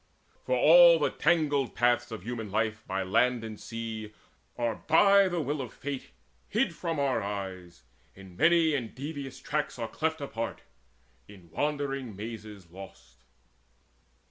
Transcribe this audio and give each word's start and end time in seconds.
For 0.43 0.57
all 0.57 0.97
the 0.97 1.11
tangled 1.11 1.75
paths 1.75 2.11
of 2.11 2.23
human 2.23 2.49
life, 2.49 2.83
By 2.87 3.03
land 3.03 3.43
and 3.43 3.59
sea, 3.59 4.15
are 4.57 4.77
by 4.87 5.27
the 5.27 5.39
will 5.39 5.61
of 5.61 5.71
Fate 5.71 6.09
Hid 6.49 6.73
from 6.75 6.97
our 6.99 7.21
eyes, 7.21 7.83
in 8.15 8.35
many 8.35 8.73
and 8.73 8.95
devious 8.95 9.39
tracks 9.39 9.77
Are 9.77 9.87
cleft 9.87 10.19
apart, 10.19 10.63
in 11.27 11.51
wandering 11.51 12.15
mazes 12.15 12.71
lost. 12.71 13.25